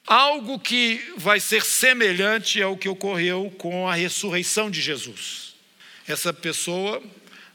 [0.06, 5.56] Algo que vai ser semelhante ao que ocorreu com a ressurreição de Jesus.
[6.08, 7.02] Essa pessoa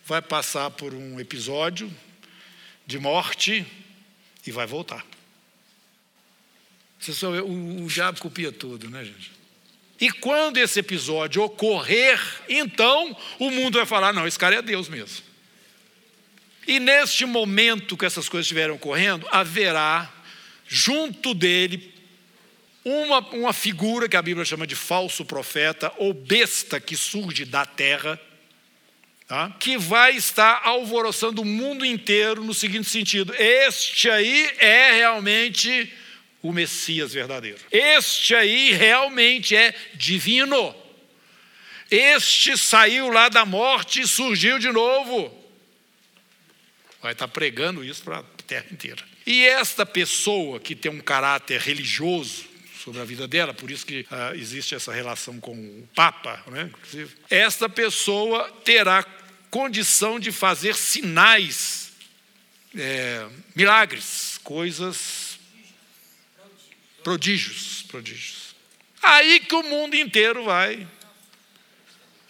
[0.05, 1.93] vai passar por um episódio
[2.87, 3.65] de morte
[4.45, 5.05] e vai voltar.
[7.01, 9.33] Você só o, o diabo copia tudo, né, gente?
[9.99, 14.89] E quando esse episódio ocorrer, então o mundo vai falar: não, esse cara é Deus
[14.89, 15.25] mesmo.
[16.67, 20.13] E neste momento que essas coisas estiverem ocorrendo, haverá
[20.67, 21.93] junto dele
[22.85, 27.67] uma, uma figura que a Bíblia chama de falso profeta ou besta que surge da
[27.67, 28.21] terra,
[29.27, 29.55] tá?
[29.59, 35.93] que vai estar alvoroçando o mundo inteiro no seguinte sentido: este aí é realmente
[36.43, 37.59] o Messias verdadeiro.
[37.71, 40.75] Este aí realmente é divino.
[41.91, 45.37] Este saiu lá da morte e surgiu de novo.
[47.03, 49.03] Vai estar pregando isso para a terra inteira.
[49.27, 52.45] E esta pessoa que tem um caráter religioso
[52.83, 56.71] sobre a vida dela, por isso que ah, existe essa relação com o Papa, né,
[56.73, 59.05] inclusive, esta pessoa terá
[59.51, 61.93] condição de fazer sinais,
[62.77, 65.20] é, milagres, coisas,
[67.11, 68.55] prodígios, prodígios.
[69.03, 70.87] Aí que o mundo inteiro vai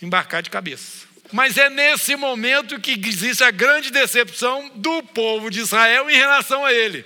[0.01, 1.07] embarcar de cabeça.
[1.31, 6.64] Mas é nesse momento que existe a grande decepção do povo de Israel em relação
[6.64, 7.05] a ele.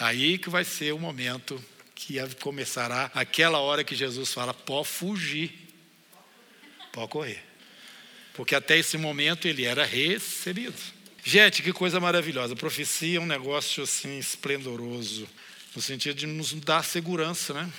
[0.00, 1.64] Aí que vai ser o momento
[1.94, 5.52] que começará aquela hora que Jesus fala: pode fugir,
[6.90, 7.44] pode correr.
[8.34, 10.74] Porque até esse momento ele era recebido.
[11.22, 12.56] Gente, que coisa maravilhosa.
[12.56, 15.28] Profecia é um negócio assim esplendoroso,
[15.74, 17.70] no sentido de nos dar segurança, né?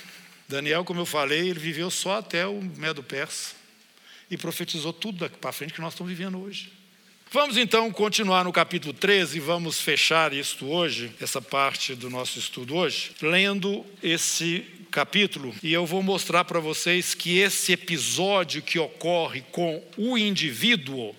[0.48, 3.54] Daniel, como eu falei, ele viveu só até o Medo Persa
[4.30, 6.72] e profetizou tudo daqui para frente que nós estamos vivendo hoje.
[7.30, 12.38] Vamos então continuar no capítulo 13 e vamos fechar isto hoje, essa parte do nosso
[12.38, 18.78] estudo hoje, lendo esse capítulo e eu vou mostrar para vocês que esse episódio que
[18.78, 21.12] ocorre com o indivíduo,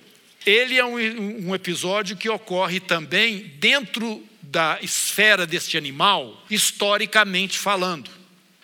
[0.45, 4.23] ele é um, um episódio que ocorre também dentro
[4.55, 8.09] da esfera deste animal, historicamente falando.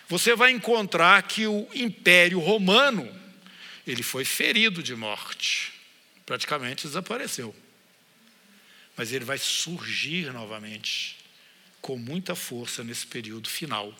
[0.08, 3.06] Você vai encontrar que o Império Romano
[3.86, 5.70] ele foi ferido de morte,
[6.24, 7.54] praticamente desapareceu.
[8.96, 11.18] Mas ele vai surgir novamente
[11.82, 13.94] com muita força nesse período final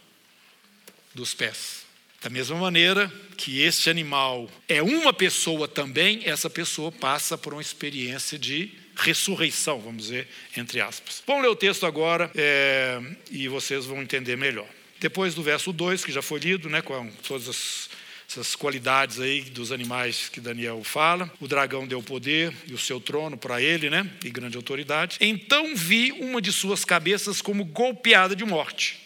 [1.14, 1.84] dos pés.
[2.22, 7.60] Da mesma maneira que este animal é uma pessoa também, essa pessoa passa por uma
[7.60, 11.22] experiência de ressurreição, vamos dizer, entre aspas.
[11.26, 14.68] Vamos ler o texto agora é, e vocês vão entender melhor.
[15.00, 17.90] Depois do verso 2, que já foi lido, né, com todas as
[18.32, 21.30] essas qualidades aí dos animais que Daniel fala.
[21.38, 24.10] O dragão deu poder e o seu trono para ele, né?
[24.24, 25.18] E grande autoridade.
[25.20, 29.00] Então vi uma de suas cabeças como golpeada de morte.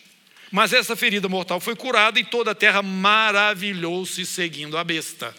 [0.52, 5.34] Mas essa ferida mortal foi curada e toda a terra maravilhou-se seguindo a besta.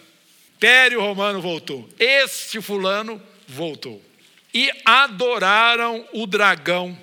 [0.60, 1.88] Pério Romano voltou.
[1.98, 4.02] Este fulano voltou.
[4.52, 6.98] E adoraram o dragão.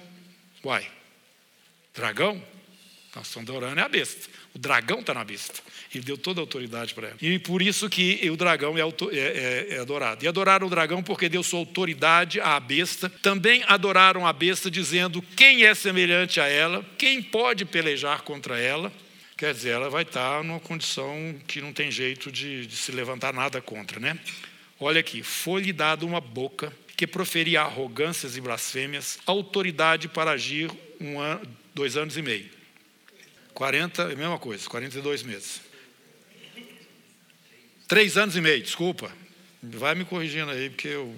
[0.64, 0.88] Uai,
[1.94, 2.42] dragão?
[3.16, 4.30] Nós estamos adorando é a besta.
[4.54, 5.62] O dragão está na besta.
[5.94, 7.18] Ele deu toda a autoridade para ela.
[7.22, 10.26] E por isso que o dragão é, é, é, é, adorado.
[10.26, 13.10] E adoraram o dragão porque deu sua autoridade à besta.
[13.10, 16.86] Também adoraram a besta, dizendo: quem é semelhante a ela?
[16.98, 18.92] Quem pode pelejar contra ela?
[19.38, 23.34] Quer dizer, ela vai estar numa condição que não tem jeito de, de se levantar
[23.34, 24.18] nada contra, né?
[24.80, 31.20] Olha aqui, foi-lhe dada uma boca que proferia arrogâncias e blasfêmias, autoridade para agir um
[31.20, 32.50] ano, dois anos e meio.
[33.54, 35.62] 40, é mesma coisa, 42 meses.
[37.88, 39.12] Três anos e meio, desculpa.
[39.62, 41.16] Vai me corrigindo aí, porque eu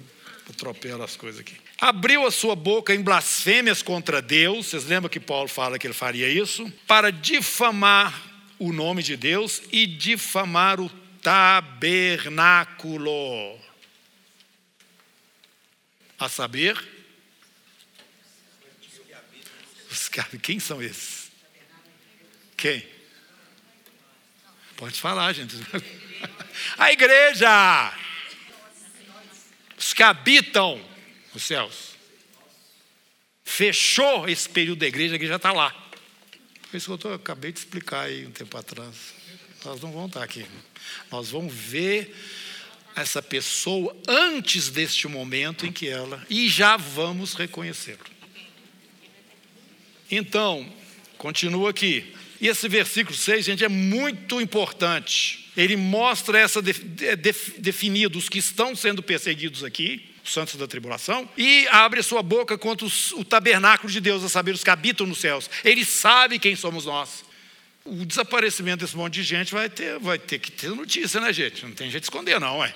[0.49, 1.55] atropelo as coisas aqui.
[1.79, 4.67] Abriu a sua boca em blasfêmias contra Deus.
[4.67, 6.71] Vocês lembram que Paulo fala que ele faria isso?
[6.87, 8.19] Para difamar
[8.57, 10.89] o nome de Deus e difamar o
[11.21, 13.59] tabernáculo.
[16.19, 16.75] A saber,
[19.91, 20.09] os
[20.41, 21.31] quem são esses?
[22.55, 22.85] Quem?
[24.75, 25.55] Pode falar, gente.
[26.77, 27.93] A igreja,
[29.77, 30.83] os que habitam
[31.33, 31.95] os céus.
[33.43, 35.71] Fechou esse período da igreja, a igreja está lá.
[36.69, 39.13] Foi isso que eu tô, acabei de explicar aí um tempo atrás.
[39.63, 40.45] Nós não vamos estar aqui.
[41.11, 42.13] Nós vamos ver
[43.01, 48.05] essa pessoa antes deste momento em que ela, e já vamos reconhecê-lo.
[50.09, 50.71] Então,
[51.17, 52.13] continua aqui.
[52.39, 58.75] E esse versículo 6, gente, é muito importante ele mostra essa definido os que estão
[58.75, 63.25] sendo perseguidos aqui, os santos da tribulação, e abre a sua boca contra os, o
[63.25, 65.49] tabernáculo de Deus, a saber, os que habitam nos céus.
[65.65, 67.25] Ele sabe quem somos nós.
[67.87, 71.65] O desaparecimento desse monte de gente vai ter, vai ter que ter notícia, né, gente?
[71.65, 72.67] Não tem jeito de esconder, não, ué.
[72.67, 72.75] Não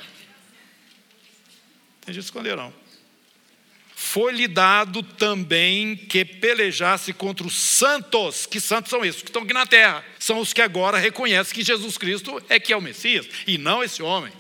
[2.02, 2.74] tem jeito de esconder, não
[4.02, 8.46] foi-lhe dado também que pelejasse contra os santos.
[8.46, 9.22] Que santos são esses?
[9.22, 10.04] Que estão aqui na terra.
[10.20, 13.82] São os que agora reconhecem que Jesus Cristo é que é o Messias e não
[13.82, 14.34] esse homem.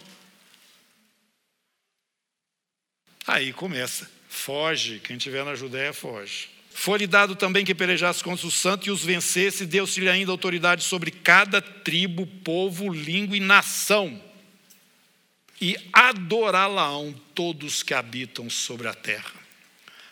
[3.25, 4.09] Aí começa.
[4.27, 4.99] Foge.
[4.99, 6.49] Quem estiver na Judéia, foge.
[6.73, 11.11] Foi-lhe dado também que pelejasse contra os santos e os vencesse, deu-se-lhe ainda autoridade sobre
[11.11, 14.19] cada tribo, povo, língua e nação.
[15.59, 19.41] E adorá-la-ão todos que habitam sobre a terra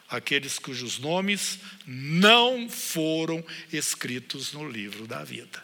[0.09, 5.63] aqueles cujos nomes não foram escritos no livro da vida.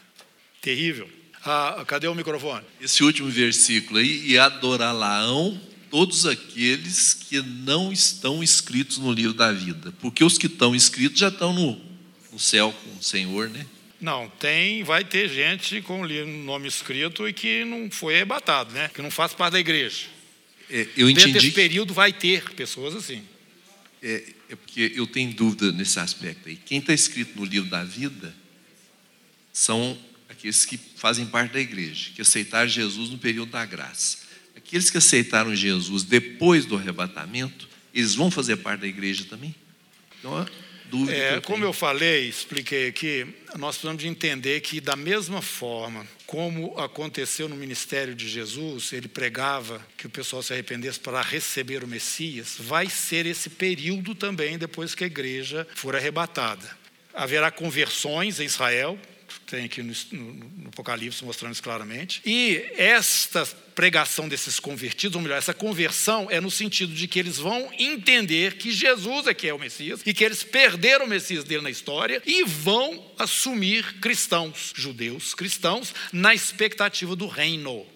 [0.62, 1.10] Terrível.
[1.44, 2.64] Ah, cadê o microfone?
[2.80, 9.52] Esse último versículo aí, e adorá-laão todos aqueles que não estão escritos no livro da
[9.52, 9.92] vida.
[10.00, 11.80] Porque os que estão escritos já estão no,
[12.32, 13.66] no céu com o Senhor, né?
[14.00, 18.90] Não, tem, vai ter gente com o nome escrito e que não foi arrebatado, né?
[18.92, 20.06] Que não faz parte da igreja.
[20.70, 21.26] É, eu entendi.
[21.26, 23.22] Dentro desse período vai ter pessoas assim.
[24.02, 26.56] É, é porque eu tenho dúvida nesse aspecto aí.
[26.56, 28.34] Quem está escrito no livro da vida
[29.52, 34.18] são aqueles que fazem parte da igreja, que aceitaram Jesus no período da graça.
[34.56, 39.54] Aqueles que aceitaram Jesus depois do arrebatamento, eles vão fazer parte da igreja também?
[40.18, 40.46] Então,
[40.90, 41.16] dúvida.
[41.16, 46.06] É, eu como eu falei, expliquei aqui, nós precisamos de entender que, da mesma forma
[46.26, 51.84] como aconteceu no ministério de Jesus, ele pregava que o pessoal se arrependesse para receber
[51.84, 56.68] o Messias, vai ser esse período também depois que a igreja for arrebatada.
[57.14, 58.98] Haverá conversões em Israel,
[59.46, 62.20] tem aqui no, no, no, Apocalipse mostrando isso claramente.
[62.24, 67.38] E esta pregação desses convertidos, ou melhor, essa conversão é no sentido de que eles
[67.38, 71.44] vão entender que Jesus é que é o Messias e que eles perderam o Messias
[71.44, 77.86] dele na história e vão assumir cristãos, judeus cristãos, na expectativa do reino.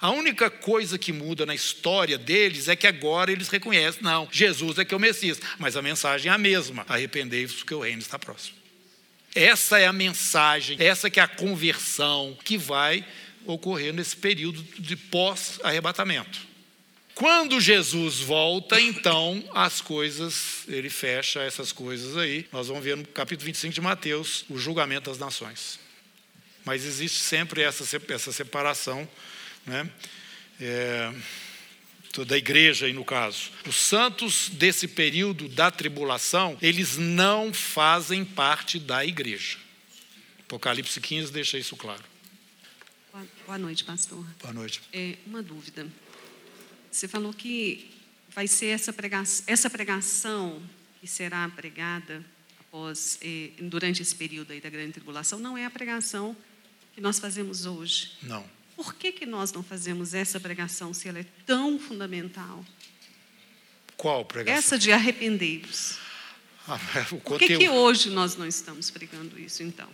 [0.00, 4.78] A única coisa que muda na história deles é que agora eles reconhecem, não, Jesus
[4.78, 8.00] é que é o Messias, mas a mensagem é a mesma: arrependei-vos, porque o reino
[8.00, 8.59] está próximo.
[9.34, 13.04] Essa é a mensagem, essa que é a conversão que vai
[13.46, 16.50] ocorrer nesse período de pós-arrebatamento.
[17.14, 22.46] Quando Jesus volta, então as coisas, ele fecha essas coisas aí.
[22.50, 25.78] Nós vamos ver no capítulo 25 de Mateus o julgamento das nações.
[26.64, 29.08] Mas existe sempre essa, essa separação,
[29.66, 29.88] né?
[30.60, 31.12] É,
[32.26, 33.50] da igreja aí no caso.
[33.66, 39.58] Os santos desse período da tribulação, eles não fazem parte da igreja.
[40.40, 42.02] Apocalipse 15 deixa isso claro.
[43.46, 44.24] Boa noite, pastor.
[44.40, 44.80] Boa noite.
[44.92, 45.86] É, uma dúvida.
[46.90, 47.90] Você falou que
[48.34, 50.62] vai ser essa pregação, essa pregação
[51.00, 52.24] que será pregada
[52.60, 56.36] após, eh, durante esse período aí da grande tribulação, não é a pregação
[56.94, 58.12] que nós fazemos hoje.
[58.22, 58.44] Não.
[58.80, 62.64] Por que, que nós não fazemos essa pregação se ela é tão fundamental?
[63.94, 64.58] Qual pregação?
[64.58, 65.98] Essa de arrependei-vos.
[66.66, 66.78] Ah,
[67.22, 69.86] Por que, que hoje nós não estamos pregando isso, então?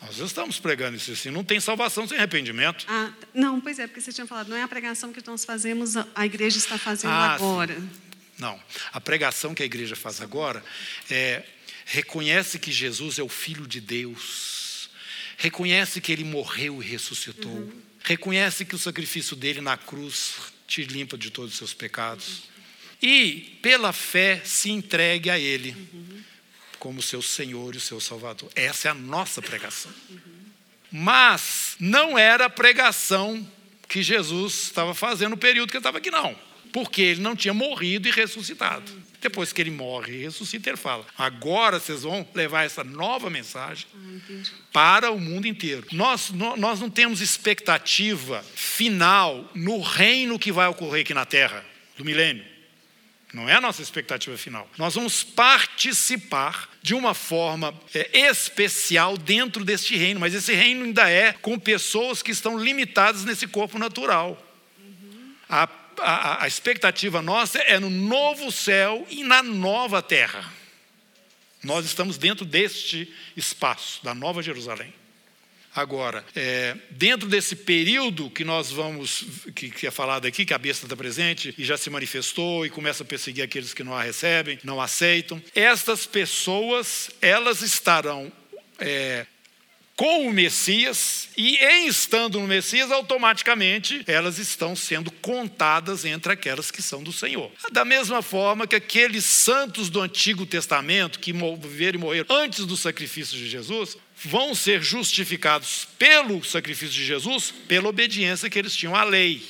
[0.00, 1.30] Nós estamos pregando isso assim.
[1.32, 2.86] Não tem salvação sem arrependimento.
[2.88, 5.94] Ah, não, pois é, porque você tinha falado, não é a pregação que nós fazemos,
[6.14, 7.74] a igreja está fazendo ah, agora.
[7.74, 7.90] Sim.
[8.38, 8.62] Não.
[8.92, 10.64] A pregação que a igreja faz agora
[11.10, 11.42] é
[11.86, 14.53] reconhece que Jesus é o Filho de Deus
[15.36, 17.82] reconhece que ele morreu e ressuscitou, uhum.
[18.02, 20.34] reconhece que o sacrifício dele na cruz
[20.66, 23.08] te limpa de todos os seus pecados uhum.
[23.08, 26.22] e, pela fé, se entregue a ele uhum.
[26.78, 28.50] como seu Senhor e seu Salvador.
[28.54, 29.92] Essa é a nossa pregação.
[30.90, 33.46] Mas não era a pregação
[33.88, 36.36] que Jesus estava fazendo no período que ele estava aqui, não
[36.74, 38.90] porque ele não tinha morrido e ressuscitado.
[39.24, 43.86] Depois que ele morre e ressuscita, ele fala: agora vocês vão levar essa nova mensagem
[44.70, 45.86] para o mundo inteiro.
[45.92, 51.64] Nós, nós não temos expectativa final no reino que vai ocorrer aqui na terra,
[51.96, 52.44] do milênio.
[53.32, 54.70] Não é a nossa expectativa final.
[54.76, 61.08] Nós vamos participar de uma forma é, especial dentro deste reino, mas esse reino ainda
[61.08, 64.38] é com pessoas que estão limitadas nesse corpo natural.
[65.48, 65.66] A
[65.98, 70.52] a, a expectativa nossa é no novo céu e na nova terra.
[71.62, 74.92] Nós estamos dentro deste espaço, da Nova Jerusalém.
[75.74, 79.24] Agora, é, dentro desse período que nós vamos,
[79.56, 82.70] que, que é falado aqui, que a besta está presente e já se manifestou e
[82.70, 88.30] começa a perseguir aqueles que não a recebem, não aceitam, estas pessoas, elas estarão
[88.78, 89.26] é,
[89.96, 96.70] com o Messias e em estando no Messias, automaticamente elas estão sendo contadas entre aquelas
[96.70, 97.50] que são do Senhor.
[97.70, 102.76] Da mesma forma que aqueles santos do Antigo Testamento que viveram e morreram antes do
[102.76, 108.96] sacrifício de Jesus, vão ser justificados pelo sacrifício de Jesus, pela obediência que eles tinham
[108.96, 109.42] à lei.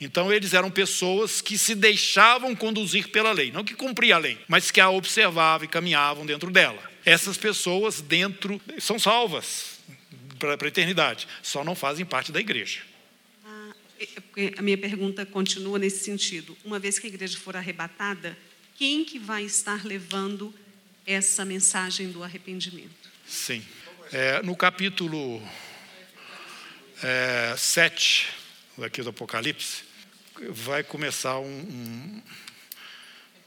[0.00, 4.38] Então eles eram pessoas que se deixavam conduzir pela lei, não que cumpriam a lei,
[4.46, 9.78] mas que a observavam e caminhavam dentro dela essas pessoas dentro são salvas
[10.38, 12.80] para a eternidade, só não fazem parte da igreja.
[13.44, 13.72] Ah,
[14.58, 16.56] a minha pergunta continua nesse sentido.
[16.62, 18.36] Uma vez que a igreja for arrebatada,
[18.76, 20.54] quem que vai estar levando
[21.06, 23.08] essa mensagem do arrependimento?
[23.26, 23.64] Sim.
[24.12, 25.42] É, no capítulo
[27.02, 28.28] é, 7
[28.82, 29.82] aqui do Apocalipse,
[30.50, 32.22] vai começar um, um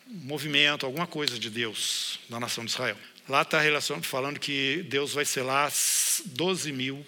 [0.07, 2.97] movimento, alguma coisa de Deus na nação de Israel.
[3.31, 3.59] Lá está
[4.01, 5.71] falando que Deus vai selar
[6.25, 7.05] 12 mil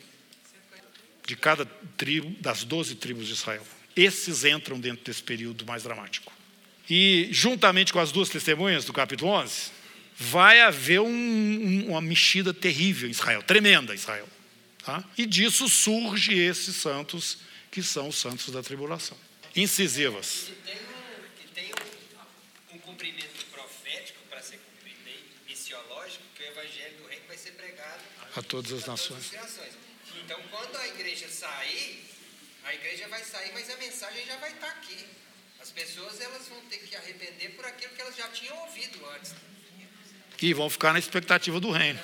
[1.26, 1.65] de cada
[1.97, 3.65] tribo, das doze tribos de Israel.
[3.95, 6.32] Esses entram dentro desse período mais dramático.
[6.89, 9.71] E, juntamente com as duas testemunhas do capítulo 11,
[10.15, 14.28] vai haver um, uma mexida terrível em Israel, tremenda em Israel.
[14.84, 15.03] Tá?
[15.17, 17.39] E disso surge esses santos,
[17.71, 19.17] que são os santos da tribulação.
[19.55, 20.47] Incisivas.
[20.47, 21.71] Que tem um, que tem
[22.71, 27.38] um, um cumprimento profético para ser cumprido aí, missiológico, que o evangelho do reino vai
[27.38, 28.01] ser pregado
[28.36, 29.31] a todas as nações.
[30.23, 32.03] Então, quando a igreja sair,
[32.63, 35.05] a igreja vai sair, mas a mensagem já vai estar aqui.
[35.61, 39.34] As pessoas elas vão ter que arrepender por aquilo que elas já tinham ouvido antes.
[40.41, 41.99] E vão ficar na expectativa do reino.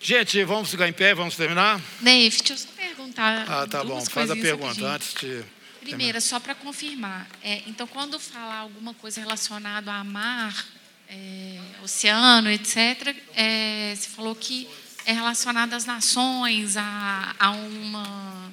[0.00, 1.78] Gente, vamos ficar em pé, vamos terminar?
[2.00, 3.44] Ney, deixa eu só perguntar.
[3.46, 4.02] Ah, tá bom.
[4.06, 5.44] Faz a pergunta antes de.
[5.80, 7.28] Primeira, só para confirmar.
[7.42, 10.66] É, então, quando falar alguma coisa relacionada a mar,
[11.08, 14.66] é, oceano, etc., é, você falou que
[15.04, 18.52] é relacionado às nações, a, a uma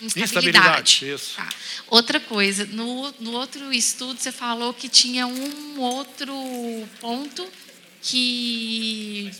[0.00, 0.24] instabilidade.
[0.24, 1.36] instabilidade isso.
[1.36, 1.48] Tá.
[1.88, 6.34] Outra coisa, no, no outro estudo você falou que tinha um outro
[7.00, 7.46] ponto
[8.02, 9.30] que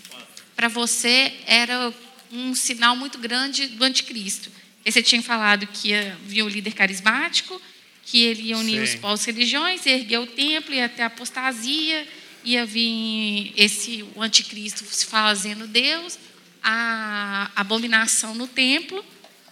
[0.54, 1.92] para você era
[2.30, 4.50] um sinal muito grande do anticristo.
[4.84, 7.60] E você tinha falado que havia o líder carismático,
[8.04, 8.94] que ele ia unir Sim.
[8.94, 12.06] os povos religiões, erguer o templo, ia ter apostasia,
[12.44, 16.18] ia vir esse o anticristo se fazendo Deus,
[16.62, 19.04] a abominação no templo,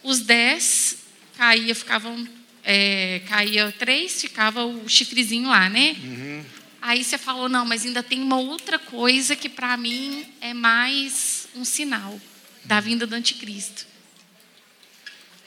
[0.02, 0.98] os dez
[1.36, 2.28] caía, ficavam
[2.64, 5.96] é, caía três, ficava o chifrezinho lá, né?
[6.02, 6.44] Uhum.
[6.80, 11.48] Aí você falou não, mas ainda tem uma outra coisa que para mim é mais
[11.54, 12.18] um sinal
[12.64, 13.86] da vinda do anticristo.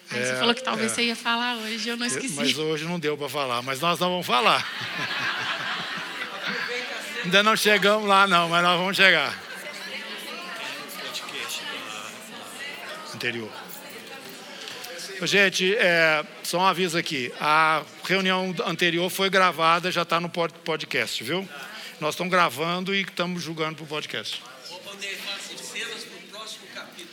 [0.10, 0.96] Aí é, você falou que talvez é.
[0.96, 2.34] você ia falar hoje, eu não esqueci.
[2.36, 4.68] Mas hoje não deu para falar, mas nós não vamos falar.
[7.24, 9.38] Ainda não chegamos lá, não, mas nós vamos chegar.
[13.14, 13.50] Anterior.
[15.24, 17.32] Gente, é, só um aviso aqui.
[17.40, 21.48] A reunião anterior foi gravada, já está no podcast, viu?
[22.00, 24.42] Nós estamos gravando e estamos julgando para o podcast.
[25.60, 27.10] Cenas para o próximo capítulo.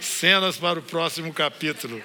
[0.00, 2.02] Cenas para o próximo capítulo.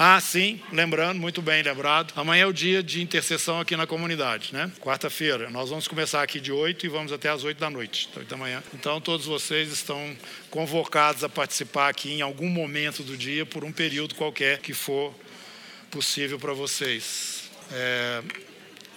[0.00, 2.12] Ah, sim, lembrando, muito bem lembrado.
[2.14, 4.70] Amanhã é o dia de intercessão aqui na comunidade, né?
[4.78, 5.50] Quarta-feira.
[5.50, 8.36] Nós vamos começar aqui de 8 e vamos até às 8 da noite, 8 da
[8.36, 8.62] manhã.
[8.72, 10.16] Então, todos vocês estão
[10.50, 15.12] convocados a participar aqui em algum momento do dia, por um período qualquer que for
[15.90, 17.50] possível para vocês.
[17.72, 18.22] É,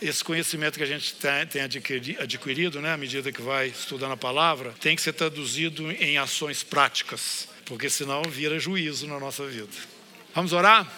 [0.04, 1.16] esse conhecimento que a gente
[1.50, 6.20] tem adquirido, né, à medida que vai estudando a palavra, tem que ser traduzido em
[6.20, 10.01] ações práticas, porque senão vira juízo na nossa vida.
[10.34, 10.90] Vamos orar?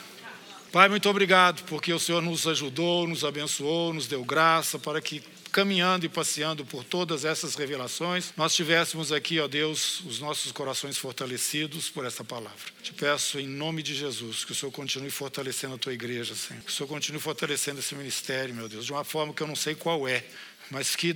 [0.71, 5.23] Pai, muito obrigado, porque o Senhor nos ajudou, nos abençoou, nos deu graça para que,
[5.51, 10.97] caminhando e passeando por todas essas revelações, nós tivéssemos aqui, ó Deus, os nossos corações
[10.97, 12.59] fortalecidos por essa palavra.
[12.83, 16.61] Te peço, em nome de Jesus, que o Senhor continue fortalecendo a tua igreja, Senhor.
[16.61, 19.55] Que o Senhor continue fortalecendo esse ministério, meu Deus, de uma forma que eu não
[19.55, 20.23] sei qual é,
[20.69, 21.11] mas que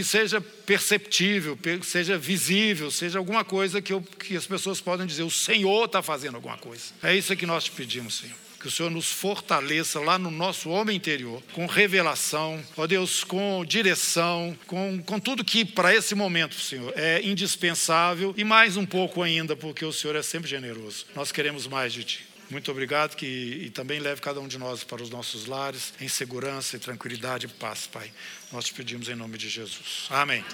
[0.00, 5.24] que seja perceptível, seja visível, seja alguma coisa que, eu, que as pessoas podem dizer:
[5.24, 6.84] o Senhor está fazendo alguma coisa.
[7.02, 8.34] É isso que nós te pedimos, Senhor.
[8.58, 13.62] Que o Senhor nos fortaleça lá no nosso homem interior, com revelação, ó Deus, com
[13.66, 19.22] direção, com, com tudo que para esse momento, Senhor, é indispensável e mais um pouco
[19.22, 21.06] ainda, porque o Senhor é sempre generoso.
[21.14, 22.29] Nós queremos mais de Ti.
[22.50, 26.08] Muito obrigado que, e também leve cada um de nós para os nossos lares em
[26.08, 28.10] segurança e tranquilidade e paz, Pai.
[28.52, 30.06] Nós te pedimos em nome de Jesus.
[30.10, 30.44] Amém.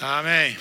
[0.00, 0.56] Amém.